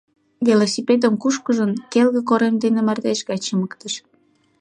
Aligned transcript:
Велосипедым 0.47 1.13
кушкыжын, 1.21 1.71
келге 1.91 2.21
корем 2.29 2.55
дене 2.63 2.81
мардеж 2.87 3.19
гай 3.29 3.39
чымыктыш. 3.45 3.93